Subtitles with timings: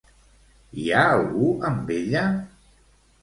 [0.83, 2.23] Hi ha algú amb ella?